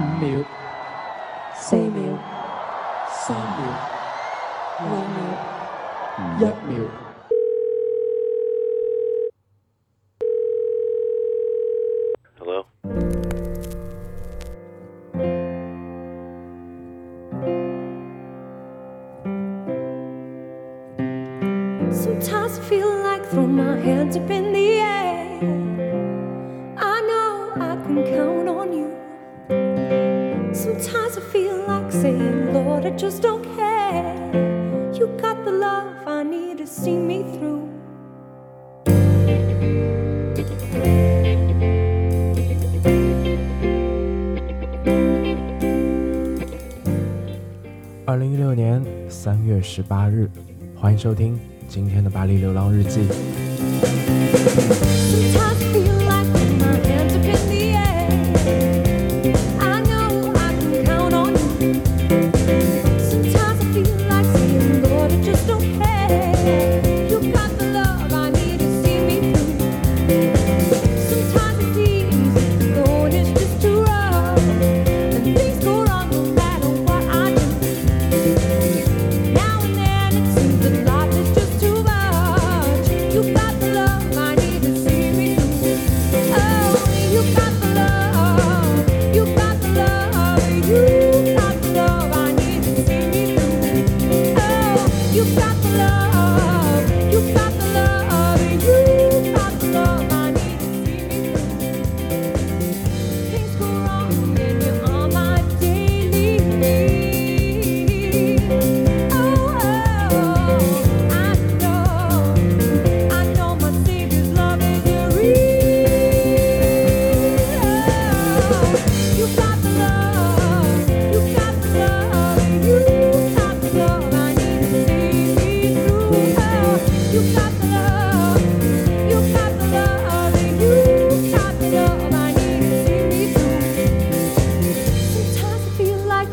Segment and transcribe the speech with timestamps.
[0.00, 0.42] 五秒、
[1.54, 2.16] 四秒、
[3.06, 3.62] 三秒、
[4.78, 4.90] 两
[6.38, 7.09] 秒、一秒。
[51.00, 53.00] 收听今天的巴黎流浪日记。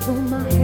[0.09, 0.56] Oh my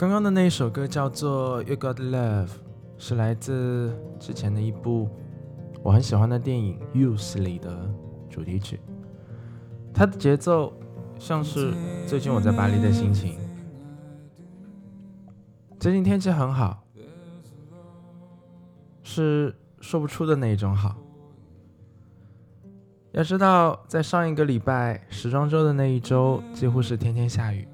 [0.00, 2.46] 刚刚的那一首歌叫做《You Got Love》，
[2.96, 5.10] 是来自之前的一部
[5.82, 7.94] 我很喜欢的电影《youse》里的
[8.30, 8.80] 主题曲。
[9.92, 10.72] 它的节奏
[11.18, 11.74] 像是
[12.06, 13.36] 最近我在巴黎的心情。
[15.78, 16.82] 最近天气很好，
[19.02, 20.96] 是说不出的那一种好。
[23.12, 27.68] 要知道，在上一个礼拜时装周的那一周，几乎是天天下雨。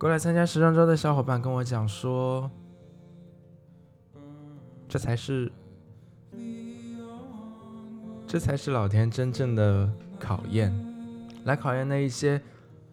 [0.00, 2.50] 过来参加时装周的小伙伴跟我讲说，
[4.88, 5.52] 这才是，
[8.26, 10.74] 这才是老天真正的考验，
[11.44, 12.40] 来考验那一些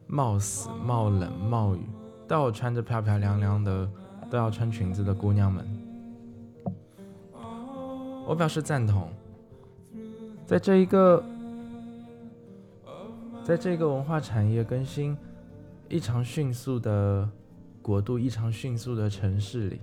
[0.06, 1.80] 冒死、冒冷、冒雨
[2.27, 3.89] 都要穿着漂漂亮亮的，
[4.30, 5.65] 都要穿裙子的姑娘们。
[8.25, 9.09] 我表示赞同，
[10.45, 11.24] 在这一个，
[13.45, 15.18] 在这个文化产业更新。
[15.89, 17.30] 异常迅速的
[17.81, 19.81] 国度，异常迅速的城市里，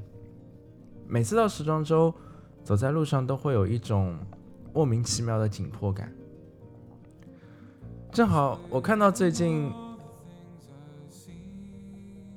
[1.07, 2.15] 每次到时装周，
[2.63, 4.19] 走在路上都会有一种
[4.75, 6.13] 莫名其妙的紧迫感。
[8.13, 9.73] 正好我看到最近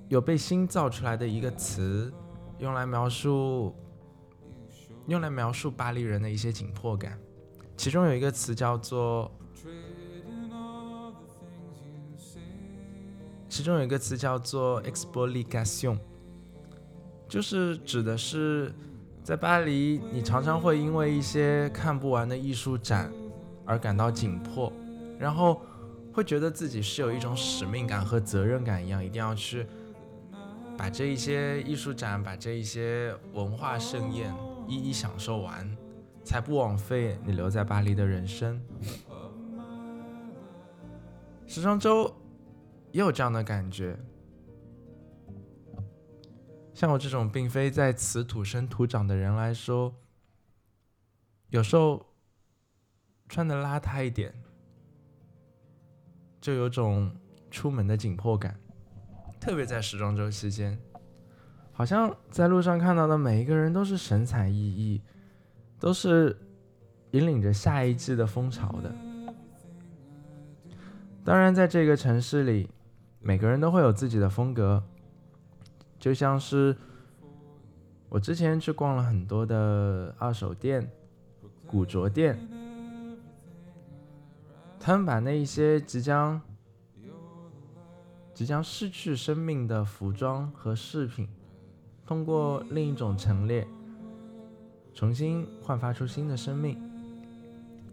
[0.08, 2.12] 有被新造出来的一个词，
[2.60, 3.76] 用来描述
[5.08, 7.20] 用来描述巴黎人的一些紧迫感，
[7.76, 9.30] 其中有一个词叫做
[13.58, 15.98] 其中有一个词叫做 expolication，
[17.28, 18.72] 就是指的是
[19.24, 23.12] 在巴黎，你常常会因为一些看不完的艺术展
[23.66, 24.72] 而感到紧迫，
[25.18, 25.60] 然后
[26.14, 29.66] 会觉得自己是有一种使命感和责任感一样，一定要去
[30.78, 34.32] 把这一些艺术展、把这一些文化盛宴
[34.68, 35.76] 一一享受完，
[36.24, 38.62] 才不枉费你留在巴黎的人生。
[41.48, 42.14] 时装周
[42.98, 43.96] 也有这样的感觉，
[46.74, 49.94] 像我这种并非在此土生土长的人来说，
[51.50, 52.04] 有时候
[53.30, 54.34] 穿的邋遢一点，
[56.42, 57.16] 就有种
[57.52, 58.60] 出门的紧迫感。
[59.40, 60.76] 特别在时装周期间，
[61.72, 65.02] 好像在路上看到的每一个人都是神采奕奕，
[65.80, 66.36] 都是
[67.12, 68.92] 引领着下一季的风潮的。
[71.24, 72.68] 当然，在这个城市里，
[73.28, 74.82] 每个人都会有自己的风格，
[76.00, 76.74] 就像是
[78.08, 80.90] 我之前去逛了很多的二手店、
[81.68, 82.40] 古着店，
[84.80, 86.42] 他们把那一些即将
[88.34, 91.28] 即将失去生命的服装和饰品，
[92.06, 93.68] 通过另一种陈列，
[94.94, 96.82] 重新焕发出新的生命。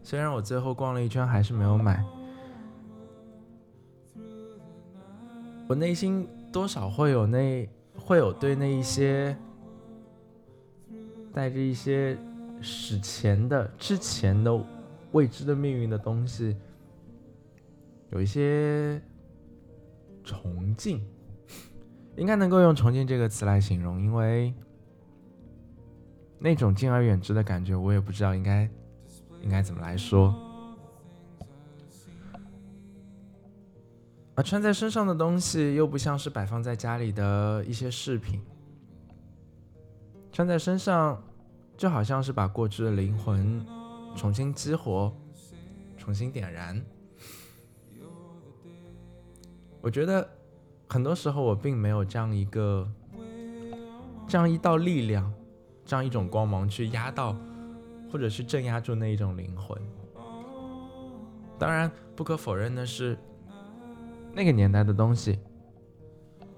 [0.01, 2.05] 虽然我最后逛了一圈还是没有买。
[5.75, 9.37] 我内心多少会有那会有对那一些
[11.33, 12.17] 带着一些
[12.61, 14.57] 史前的之前的
[15.11, 16.57] 未知的命运的东西，
[18.11, 19.03] 有一些
[20.23, 21.05] 崇敬，
[22.15, 24.55] 应该能够用“崇敬”这个词来形容，因为
[26.39, 28.71] 那种敬而远之的感觉，我也不知道应该
[29.43, 30.33] 应该怎么来说。
[34.37, 38.43] 而穿在身上的东西又不像是摆放在家里的一些饰品，
[40.33, 41.23] 穿在身上
[41.77, 43.65] 就好像是把过去的灵魂
[44.17, 45.17] 重新激活、
[45.97, 46.85] 重新点燃。
[49.81, 50.29] 我觉得
[50.89, 52.91] 很多时候我并没有这样一个、
[54.27, 55.33] 这样一道力量、
[55.85, 57.37] 这样一种光芒去压到，
[58.11, 59.81] 或者是镇压住那一种灵魂。
[61.57, 63.17] 当然，不可否认的是。
[64.37, 65.39] 那个年代的东西，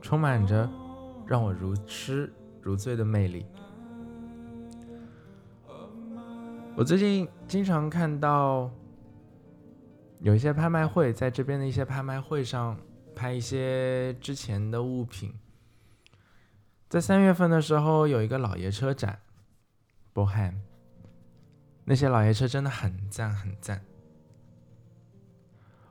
[0.00, 0.68] 充满着
[1.26, 2.32] 让我如痴
[2.62, 3.44] 如醉的魅力。
[6.74, 8.70] 我最近经常看到
[10.20, 12.78] 有一些拍卖会，在这边的一些拍卖会上
[13.14, 15.34] 拍一些之前的物品。
[16.88, 19.20] 在三月份的时候，有一个老爷车展
[20.14, 20.54] b o h a m
[21.84, 23.82] 那些老爷车真的很赞很赞。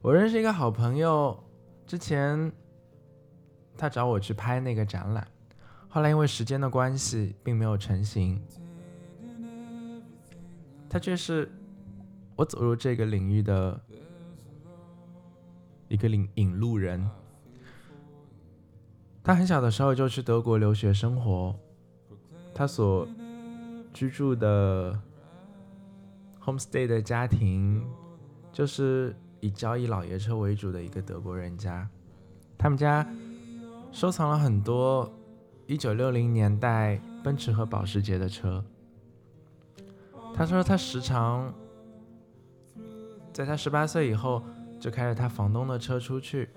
[0.02, 1.45] 我认识一个好朋友。
[1.88, 2.52] 之前
[3.78, 5.28] 他找我去拍那个展览，
[5.88, 8.42] 后来因为时间的关系，并没有成型。
[10.90, 11.52] 他却是
[12.36, 13.80] 我走入这个领域的
[15.88, 17.08] 一个领引路人。
[19.24, 21.56] 他很小的时候就去德国留学生活，
[22.54, 23.08] 他所
[23.94, 25.00] 居住的
[26.44, 27.86] homestay 的家庭
[28.52, 29.16] 就是。
[29.40, 31.88] 以交易老爷车为主的一个德国人家，
[32.58, 33.08] 他们家
[33.92, 35.12] 收藏了很多
[35.68, 38.64] 1960年代奔驰和保时捷的车。
[40.34, 41.54] 他说他时常
[43.32, 44.44] 在他18岁以后
[44.80, 46.50] 就开着他房东的车出去，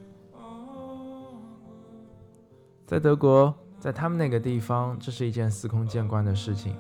[2.87, 6.77] 在德国，在他们那个地方，这是一件司空见惯的事情。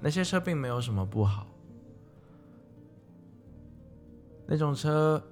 [0.00, 1.46] 那些车并没有什么不好，
[4.46, 5.22] 那种车。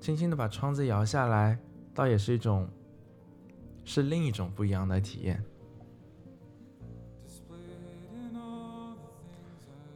[0.00, 1.58] 轻轻的把窗子摇下来，
[1.94, 2.68] 倒也是一种，
[3.84, 5.42] 是另一种不一样的体验。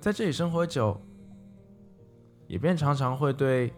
[0.01, 0.99] 在这里生活久，
[2.47, 3.71] 也便常常会对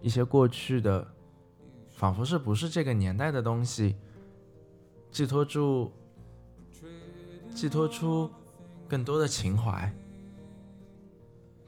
[0.00, 1.06] 一些过去的，
[1.92, 3.94] 仿佛是不是这个年代的东西，
[5.12, 5.92] 寄托住，
[7.54, 8.28] 寄托出
[8.88, 9.88] 更多的情怀。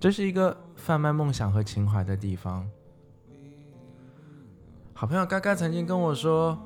[0.01, 2.67] 这是一个贩卖梦想和情怀的地方。
[4.95, 6.59] 好朋友嘎嘎曾经跟我说，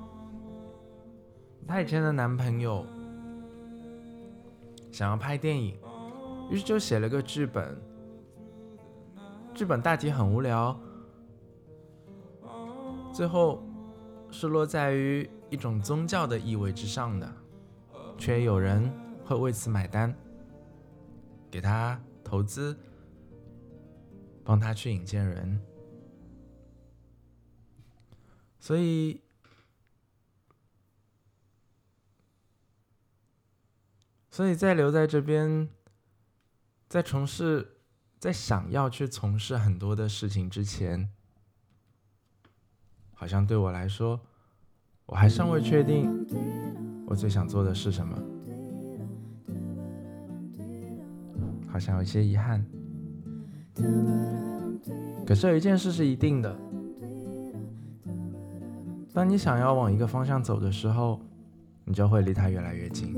[1.67, 2.87] 她以前的男朋友
[4.93, 5.77] 想要拍电影，
[6.51, 7.77] 于是就写了个剧本。
[9.55, 10.79] 剧本大体很无聊，
[13.13, 13.63] 最后
[14.31, 17.31] 是落在于一种宗教的意味之上的，
[18.17, 18.91] 却有人
[19.25, 20.15] 会为此买单，
[21.51, 22.75] 给他投资，
[24.45, 25.61] 帮他去引荐人。
[28.59, 29.21] 所以
[34.31, 35.69] 所以在留在这边
[36.89, 37.79] 在从事
[38.19, 41.11] 在想要去从事很多的事情之前
[43.15, 44.21] 好像对我来说
[45.07, 46.25] 我还尚未确定
[47.07, 48.33] 我最想做的是什么。
[51.73, 52.82] 好像有些遗憾。
[55.27, 56.57] 可是有一件事是一定的，
[59.13, 61.21] 当你想要往一个方向走的时候，
[61.85, 63.15] 你就会离它越来越近。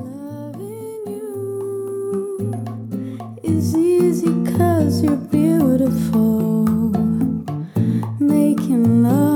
[3.42, 6.64] is easy cause you're beautiful.
[8.18, 9.33] Making love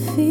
[0.00, 0.29] feel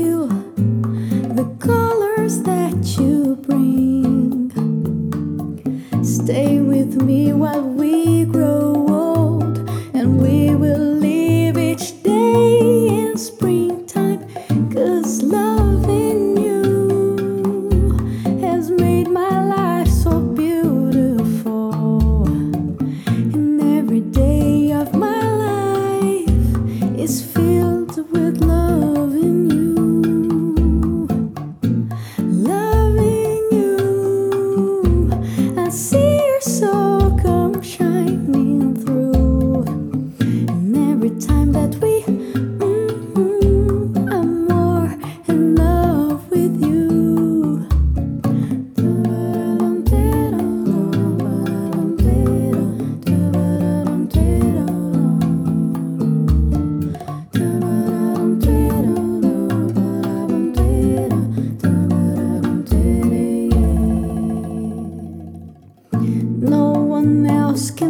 [67.60, 67.89] busca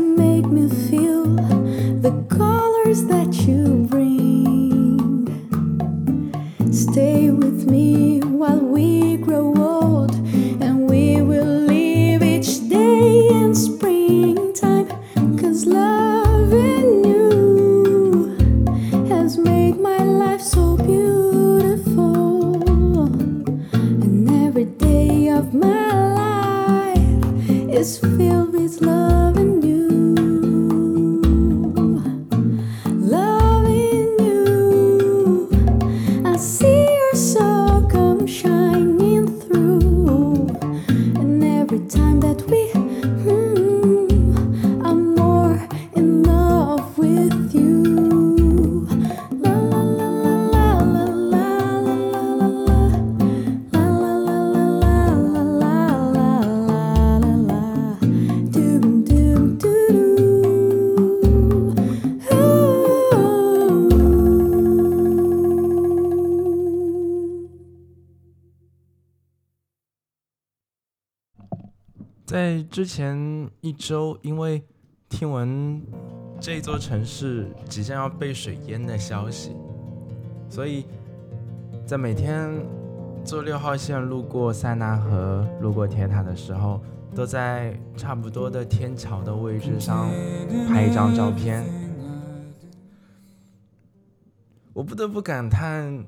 [72.30, 73.18] 在之前
[73.60, 74.64] 一周，因为
[75.10, 75.82] 听闻
[76.40, 79.56] 这座城市即将要被水淹的消息，
[80.48, 80.86] 所以
[81.88, 82.64] 在每天
[83.26, 86.80] 坐六号线路过塞纳河、路过铁塔的时候，
[87.16, 90.08] 都在差不多的天桥的位置上
[90.68, 91.66] 拍一张照片。
[94.72, 96.06] 我不得不感叹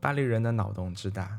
[0.00, 1.38] 巴黎人的脑洞之大，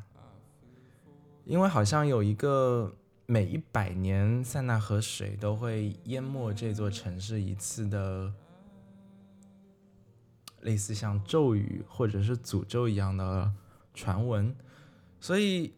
[1.43, 2.95] 因为好像有一个
[3.27, 8.31] 每一百年塞纳河水都会淹没这座城市一次的
[10.61, 13.51] 类似像咒语或者是诅咒一样的
[13.93, 14.55] 传闻，
[15.19, 15.73] 所以，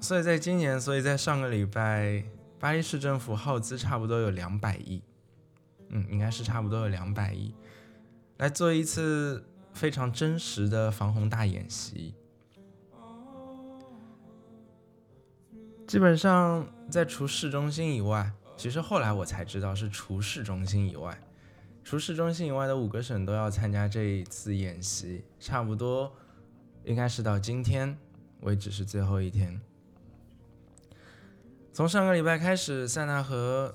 [0.00, 2.24] 所以在今年，所以在上个礼拜，
[2.58, 5.02] 巴黎市政府耗资差不多有两百亿，
[5.90, 7.54] 嗯，应该是差不多有两百亿，
[8.38, 12.14] 来做一次非常真实的防洪大演习。
[15.90, 21.20] 基本上在除市中心以外，其实后来我才知道是除市中心以外，
[21.82, 26.12] 除市中心以外的五个省都要参加这一次演习，差不多
[26.84, 27.98] 应该是到今天
[28.42, 29.60] 为止是最后一天。
[31.72, 33.74] 从上个礼拜开始，塞纳河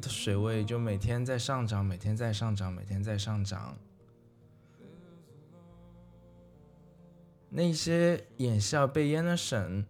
[0.00, 3.76] 的水位就每天在上涨，每天在上涨，每天在上涨。
[7.50, 9.84] 那些眼下被淹的省，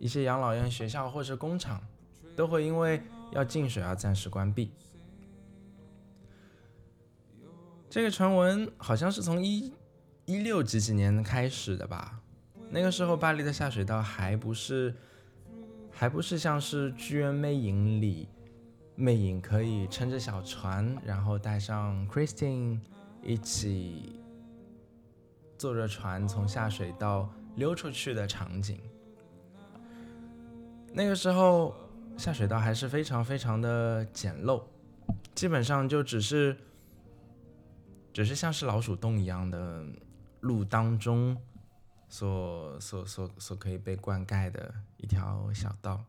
[0.00, 1.80] 一些养老院、学校或者工厂，
[2.34, 4.72] 都会因为要进水而暂时关闭。
[7.90, 9.72] 这个传闻好像是从一
[10.24, 12.18] 一六几几年开始的吧？
[12.70, 14.94] 那个时候巴黎的下水道还不是，
[15.90, 18.26] 还不是像是剧院魅影里，
[18.94, 22.80] 魅影可以撑着小船，然后带上 Christine
[23.22, 24.18] 一起
[25.58, 28.80] 坐着船从下水道溜出去的场景。
[30.92, 31.74] 那个时候
[32.16, 34.62] 下水道还是非常非常的简陋，
[35.34, 36.56] 基本上就只是。
[38.12, 39.86] 只是像是老鼠洞一样的
[40.40, 41.40] 路当中，
[42.08, 46.04] 所所所所可以被灌溉的一条小道。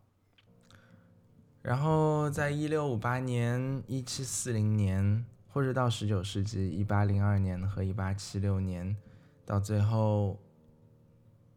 [1.62, 8.98] 然后在一六五八年、一七四零年，或者到十九世纪一八零二年和一八七六年，
[9.46, 10.40] 到最后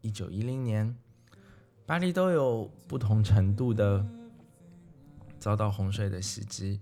[0.01, 0.95] 一九一零年，
[1.85, 4.03] 巴黎都有不同程度的
[5.37, 6.81] 遭到洪水的袭击。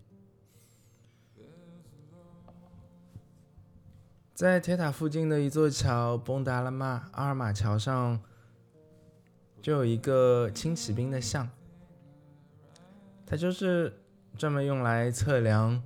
[4.33, 8.21] 在铁塔附近的一座桥崩达拉马阿尔马桥上，
[9.61, 11.49] 就有一个轻骑兵的像，
[13.25, 14.01] 它就是
[14.37, 15.83] 专门用来测量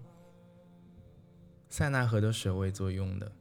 [1.69, 3.31] 塞纳河的水位作用的。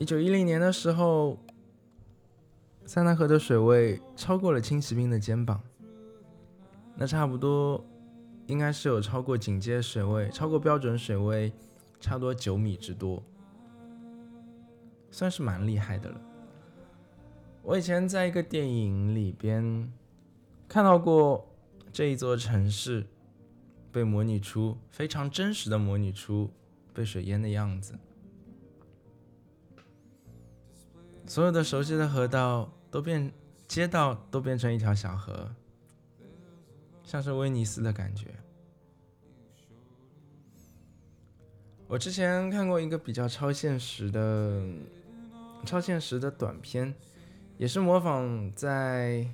[0.00, 1.36] 一九一零年的时候，
[2.86, 5.60] 塞纳河的水位超过了轻骑兵的肩膀，
[6.96, 7.84] 那差不多。
[8.46, 11.52] 应该是有超过警戒水位，超过标准水位，
[12.00, 13.22] 差不多九米之多，
[15.10, 16.20] 算是蛮厉害的了。
[17.62, 19.92] 我以前在一个电影里边
[20.66, 21.46] 看到过
[21.92, 23.06] 这一座城市
[23.92, 26.50] 被模拟出非常真实的模拟出
[26.92, 27.96] 被水淹的样子，
[31.30, 33.32] 所有的熟悉的河道都变，
[33.68, 35.48] 街道都变成一条小河。
[37.04, 38.34] 像是威尼斯的感觉。
[41.86, 44.60] 我之前看过一个比较超现实的、
[45.64, 46.92] 超现实的短片，
[47.58, 49.24] 也是模仿在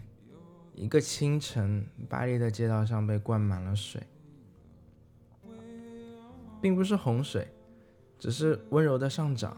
[0.74, 4.02] 一个清晨，巴黎的街道上被灌满了水，
[6.60, 7.48] 并不是洪水，
[8.18, 9.56] 只是温柔的上涨，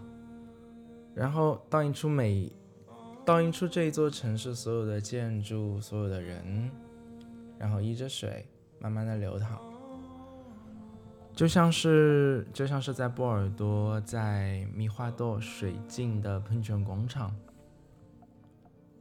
[1.18, 2.52] 然后倒映出每，
[3.26, 6.70] 倒映出这一座城市所有的建筑、所有的人。
[7.58, 8.46] 然后依着水
[8.78, 9.58] 慢慢的流淌，
[11.34, 17.34] 就像是就像是在波尔多，在米花多水镜的喷泉广场，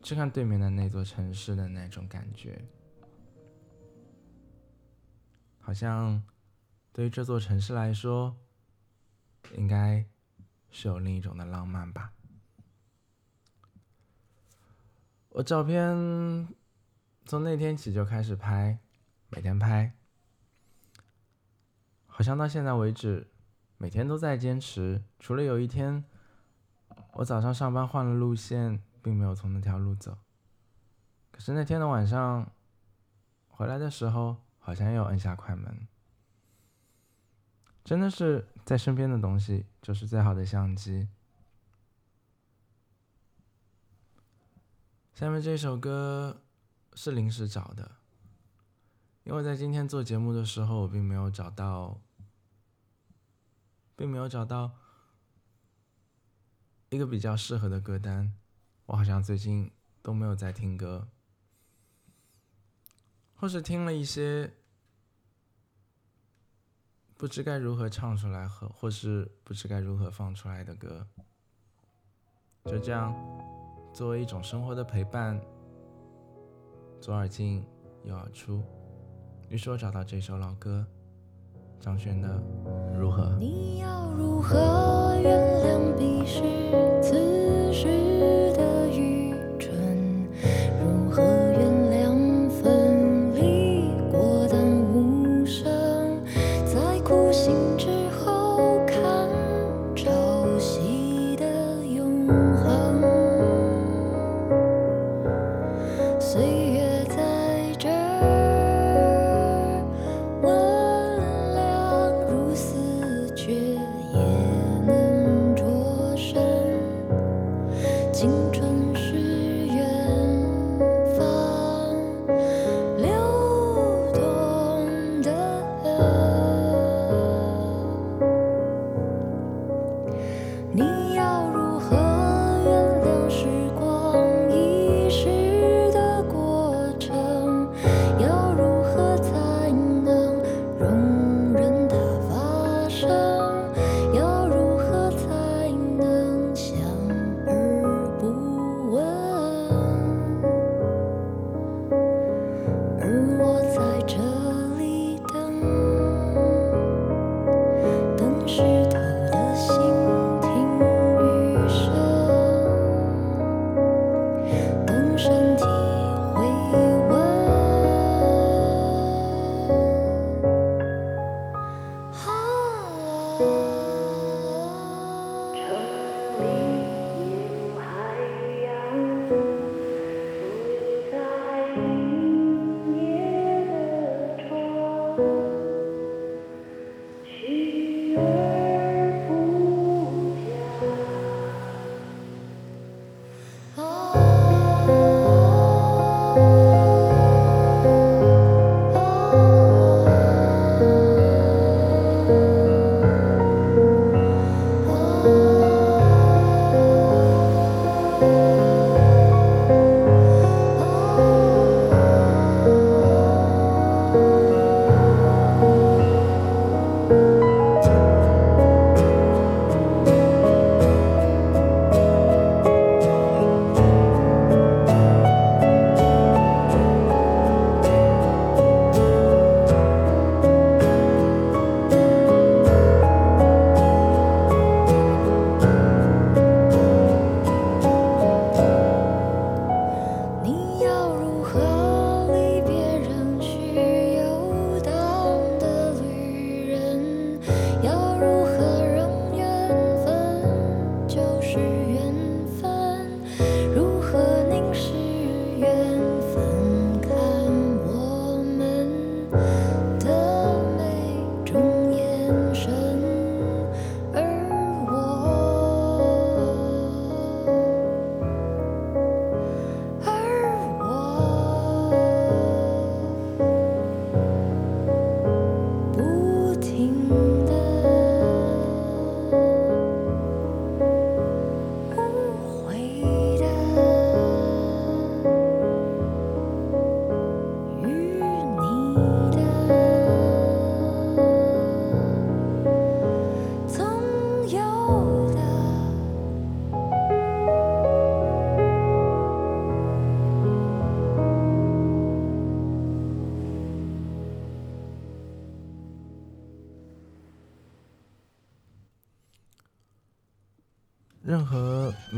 [0.01, 2.59] 去看对面的那座城市的那种感觉，
[5.59, 6.19] 好像
[6.91, 8.35] 对于这座城市来说，
[9.55, 10.03] 应该
[10.71, 12.13] 是有另一种的浪漫吧。
[15.29, 16.47] 我照片。
[17.29, 18.79] 从那天起就开始拍，
[19.27, 19.91] 每天拍，
[22.05, 23.27] 好像到现在为止，
[23.77, 25.03] 每天都在坚持。
[25.19, 26.05] 除了有一天，
[27.15, 30.17] 我早上上班换了路线，并没有从那条路走。
[31.29, 32.49] 可是那天的晚上，
[33.49, 35.85] 回来的时候，好像又摁下快门。
[37.87, 41.07] 真的是在身边的东西，就是最好的相机。
[45.13, 46.43] 下面这首歌。
[46.99, 47.91] 是临时找的，
[49.23, 52.01] 因为在今天做节目的时候，我并没有找到，
[53.95, 54.71] 并没有找到
[56.89, 58.33] 一个比较适合的歌单。
[58.87, 59.71] 我好像最近
[60.01, 61.07] 都没有在听歌，
[63.35, 64.51] 或是听了一些
[67.17, 71.05] 不知该如何唱出来和或是不知该如何放出来的歌。
[72.65, 73.13] 就这样，
[73.91, 75.39] 作为一种生活的陪伴。
[76.99, 77.63] 左耳进
[78.03, 78.63] 右耳出，
[79.49, 80.85] 于是我找到这首老歌，
[81.79, 82.27] 张悬的
[82.97, 83.23] 《如何》。
[83.37, 86.41] 你要如何原谅彼时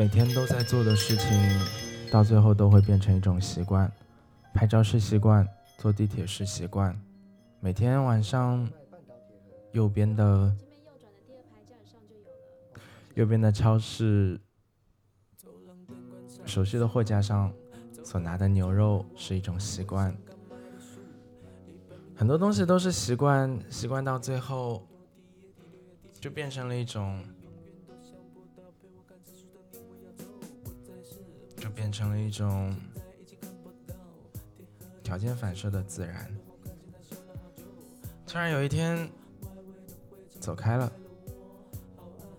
[0.09, 1.29] 每天都在做的事情，
[2.09, 3.89] 到最后都会变成一种习惯。
[4.55, 6.99] 拍照是习惯，坐地铁是习惯，
[7.59, 8.67] 每天晚上
[9.71, 10.51] 右边的
[13.13, 14.41] 右边的超市
[16.43, 17.53] 熟悉的货架上
[18.03, 20.11] 所拿的牛肉是一种习惯。
[22.15, 24.83] 很多东西都是习惯，习惯到最后
[26.19, 27.23] 就变成了一种，
[31.69, 32.75] 变成了一种
[35.03, 36.29] 条件反射的自然。
[38.27, 39.09] 突然有一天
[40.39, 40.91] 走开了，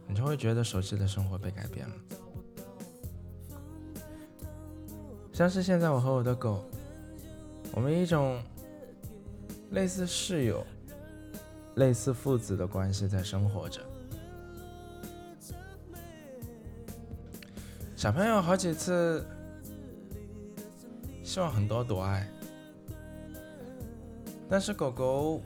[0.06, 1.94] 你就会觉得熟悉的生活被改变了，
[5.32, 6.64] 像是现在我和我的狗，
[7.72, 8.42] 我们一种。
[9.70, 10.66] 类似室友、
[11.76, 13.80] 类似父子的关系在生活着。
[18.00, 19.22] 小朋友好几次
[21.22, 22.26] 希望很多多爱，
[24.48, 25.42] 但是狗狗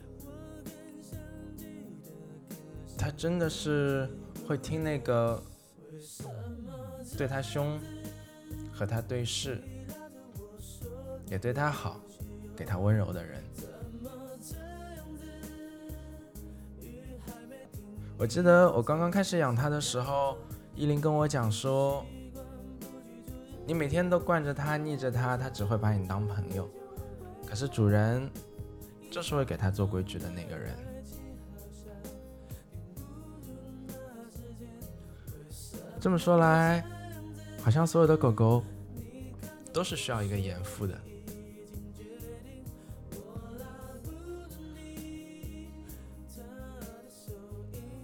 [2.97, 4.09] 它真的是
[4.47, 5.43] 会听那个
[7.17, 7.77] 对它凶、
[8.71, 9.61] 和它对视、
[11.25, 11.99] 也对它好、
[12.55, 13.43] 给它温柔的人。
[18.17, 20.37] 我记得我刚刚开始养它的时候，
[20.73, 22.05] 依林跟我讲说
[23.67, 26.69] ：“你每天都惯着它、腻着它，它只会把你当朋友。
[27.47, 28.29] 可是主人
[29.09, 30.75] 就是会给它做规矩的那个人。”
[35.99, 36.85] 这么说来，
[37.63, 38.63] 好像所有的狗狗
[39.73, 40.95] 都是需要一个严父的。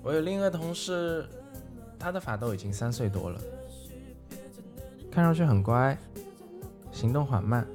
[0.01, 1.27] 我有另一个同事，
[1.99, 3.39] 他的法斗已经三岁多了，
[5.11, 5.97] 看上去很乖，
[6.91, 7.67] 行动缓慢。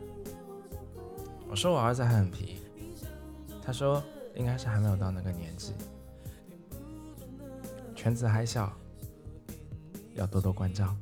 [1.48, 2.56] 我说我儿子还很皮，
[3.62, 4.02] 他说
[4.34, 5.74] 应该是还没有到那个年纪，
[7.94, 8.72] 犬子还小，
[10.14, 10.96] 要多多关照。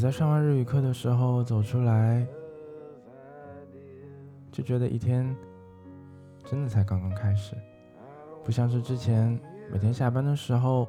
[0.00, 2.26] 在上完日语课的时候走出来，
[4.50, 5.36] 就觉得一天
[6.42, 7.54] 真的才刚刚开始，
[8.42, 9.38] 不像是之前
[9.70, 10.88] 每天下班的时候，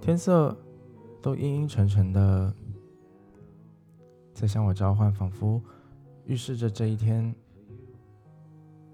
[0.00, 0.56] 天色
[1.22, 2.52] 都阴阴沉沉的，
[4.32, 5.62] 在向我召唤，仿佛
[6.24, 7.32] 预示着这一天，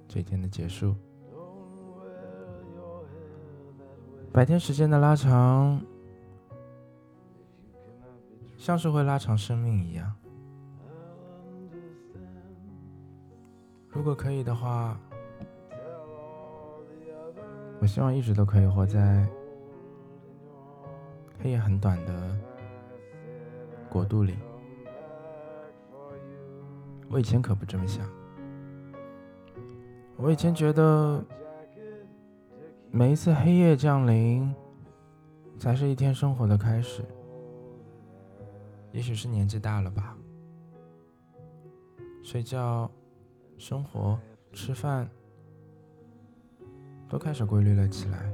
[0.06, 0.94] 这一天的结束。
[4.30, 5.80] 白天时间的拉长，
[8.60, 10.12] 像是会拉长生命一样。
[13.88, 15.00] 如果可以的话，
[17.80, 19.26] 我希望一直都可以活在
[21.42, 22.36] 黑夜很短的
[23.88, 24.36] 国度里。
[27.08, 28.06] 我以前可不这么想，
[30.18, 31.24] 我以前觉得
[32.90, 34.54] 每一次黑夜降临，
[35.58, 37.02] 才是一天生活的开始。
[38.92, 40.16] 也许是年纪大了吧，
[42.22, 42.90] 睡觉、
[43.56, 44.18] 生活、
[44.52, 45.08] 吃饭
[47.08, 48.32] 都开始规律了起来。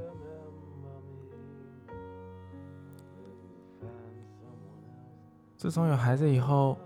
[5.57, 6.77] 自从有孩子以后，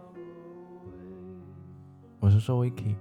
[2.19, 2.97] 我是说 Vicky，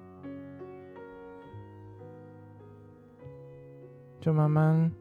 [4.20, 4.92] 就慢慢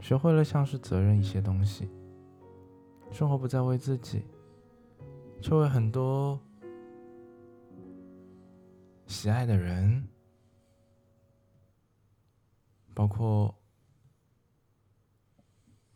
[0.00, 1.90] 学会了像是责任一些东西，
[3.10, 4.24] 生活不再为自己，
[5.40, 6.38] 周围很多
[9.06, 10.06] 喜爱的人，
[12.92, 13.54] 包括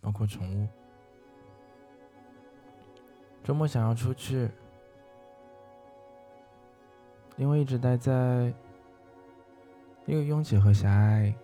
[0.01, 0.69] 包括宠物。
[3.45, 4.49] 周末想要出去，
[7.37, 8.55] 因为一直待在
[10.07, 11.35] 一个拥挤和狭隘，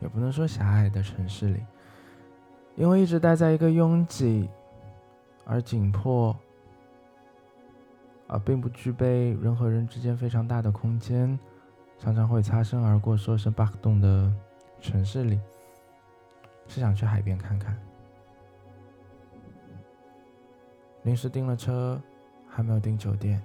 [0.00, 1.64] 也不能说狭隘的城市里，
[2.76, 4.48] 因为一直待在一个拥挤
[5.44, 6.36] 而紧迫，
[8.26, 11.38] 而并不具备人和人之间非常大的空间，
[11.98, 14.32] 常常会擦身而过说声“巴动”的
[14.80, 15.40] 城市里，
[16.66, 17.78] 是想去海边看看。
[21.02, 22.00] 临时订了车，
[22.48, 23.42] 还没有订酒店，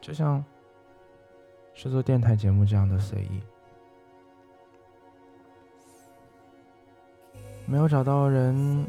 [0.00, 0.44] 就像
[1.72, 3.40] 是做电台节目这样的随意。
[7.66, 8.84] 没有找到人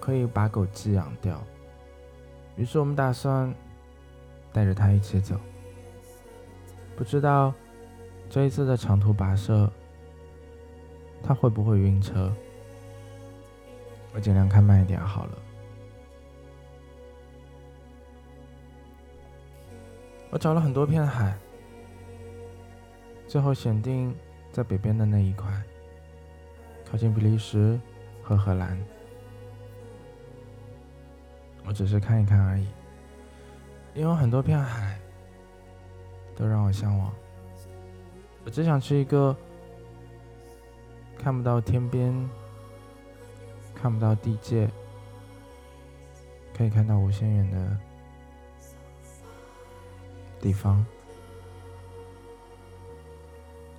[0.00, 1.40] 可以把狗寄养掉，
[2.60, 3.50] 于是我们打算
[4.52, 5.34] 带着他一起走。
[6.94, 7.54] 不知道
[8.28, 9.72] 这一次的长途跋涉，
[11.22, 12.30] 他会不会晕车？
[14.12, 15.38] 我尽量开慢一点好了。
[20.28, 21.34] 我找了很多片海，
[23.26, 24.14] 最后选定
[24.52, 25.50] 在北边的那一块，
[26.90, 27.80] 靠近比利时
[28.22, 28.78] 和荷兰。
[31.70, 32.66] 我只是看一看而已，
[33.94, 34.98] 因为很多片海
[36.34, 37.14] 都让我向往。
[38.44, 39.36] 我只想去一个
[41.16, 42.12] 看不到天边、
[43.72, 44.68] 看不到地界、
[46.52, 47.78] 可以看到无限远的
[50.40, 50.84] 地方。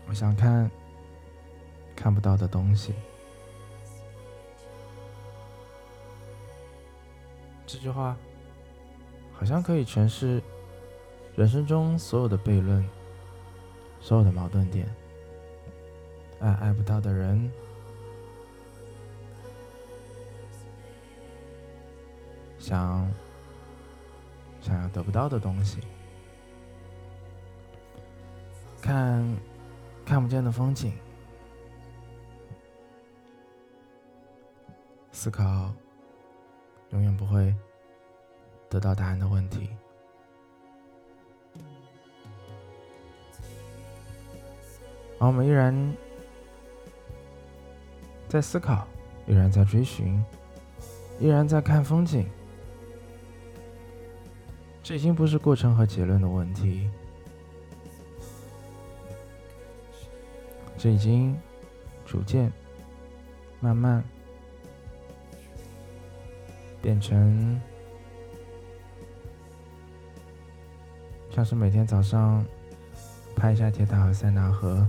[0.08, 0.72] 我想看
[1.94, 2.94] 看不到的东西。
[7.72, 8.18] 这句话。
[9.34, 10.40] 好像可以诠释
[11.36, 12.88] 人生中所有的悖论，
[14.00, 14.88] 所有的矛盾点。
[16.40, 17.52] 爱爱不到的人，
[22.60, 23.12] 想
[24.62, 25.80] 想要得不到的东西，
[28.80, 29.26] 看
[30.06, 30.94] 看不见的风景，
[35.12, 35.74] 思考
[36.92, 37.54] 永远不会
[38.70, 39.70] 得到答案的问题。
[45.20, 45.96] 而我们依然
[48.28, 48.88] 在思考
[49.28, 50.24] 依然在追寻
[51.20, 52.28] 依然在看风景。
[54.84, 56.90] 这已经不是过程和结论的问题。
[60.78, 61.38] 这已经
[62.06, 62.52] 逐渐
[63.60, 64.04] 慢慢
[66.82, 67.62] 变成
[71.30, 72.44] 像是每天早上
[73.36, 74.88] 拍一下铁塔和塞纳河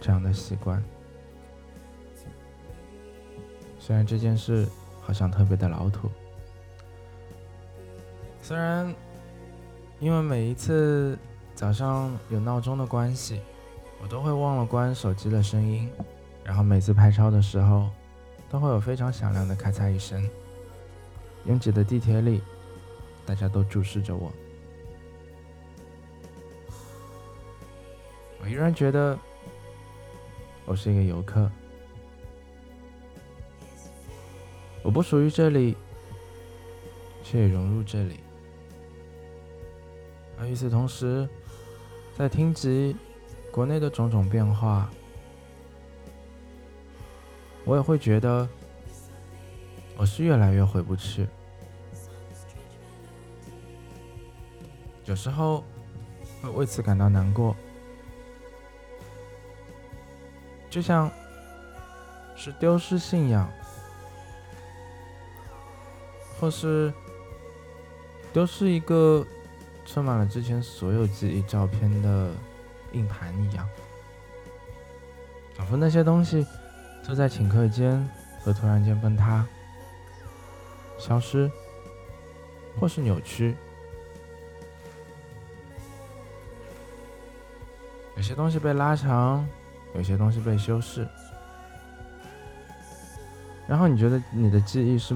[0.00, 0.82] 这样的习惯。
[3.78, 4.66] 虽然这件事
[5.00, 6.08] 好像特别的老土。
[8.40, 8.94] 虽然
[9.98, 11.18] 因为每一次
[11.54, 13.40] 早上有闹钟的关系，
[14.00, 15.90] 我都会忘了关手机的声音，
[16.44, 17.90] 然后每次拍照的时候，
[18.48, 20.28] 都会有非常响亮的咔嚓一声。
[21.46, 22.40] 拥挤的地铁里，
[23.26, 24.32] 大家都注视着我，
[28.40, 29.18] 我依然觉得
[30.64, 31.50] 我是一个游客，
[34.82, 35.76] 我不属于这里，
[37.24, 38.20] 却也融入这里。
[40.38, 41.28] 而与此同时，
[42.16, 42.96] 在听及
[43.50, 44.88] 国内的种种变化，
[47.64, 48.48] 我也会觉得
[49.96, 51.26] 我是越来越回不去。
[55.04, 55.62] 有时候
[56.42, 57.54] 会为此感到难过，
[60.70, 61.10] 就像
[62.36, 63.48] 是丢失信仰，
[66.40, 66.92] 或是
[68.32, 69.26] 丢失一个。
[69.84, 72.30] 充满了之前所有记忆照片的
[72.92, 73.68] 硬盘一样，
[75.56, 76.46] 仿佛那些东西
[77.06, 78.08] 都在顷刻间
[78.40, 79.44] 会突然间崩塌、
[81.02, 81.50] 消失，
[82.78, 83.56] 或是扭曲。
[88.14, 89.44] 有些东西被拉长，
[89.96, 91.08] 有些东西被修饰，
[93.66, 95.12] 然后你觉得你的记忆是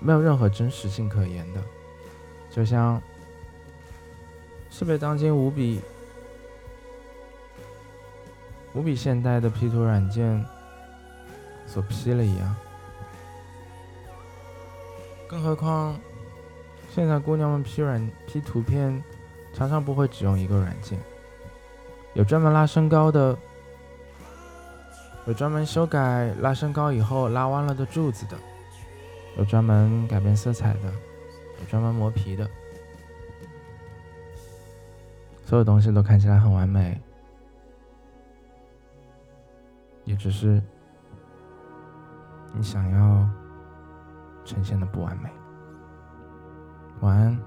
[0.00, 1.62] 没有任何真实性可言的，
[2.50, 3.00] 就像。
[4.72, 5.80] 是被当今无比
[8.72, 10.46] 无比现代的 P 图软件
[11.66, 12.56] 所 P 了一样，
[15.30, 15.96] 更何况
[16.88, 19.00] 现在姑娘们 P 软 P 图片
[19.52, 20.98] 常常不会只用一个软件，
[22.14, 23.38] 有专门拉身高的，
[25.26, 28.36] 有专门修改拉身高以后拉弯了的柱子的，
[29.36, 30.92] 有专门改变色彩的，
[31.60, 32.50] 有专门磨皮的。
[35.46, 37.00] 所有东西都看起来很完美，
[40.04, 40.60] 也只是
[42.52, 43.28] 你想要
[44.44, 45.30] 呈现的不完美。
[47.00, 47.40] 晚安，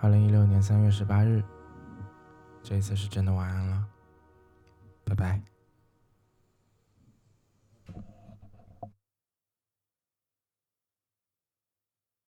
[0.00, 1.42] 二零一六年三月十八日，
[2.62, 3.84] 这一次是真的晚安了，
[5.04, 5.53] 拜拜。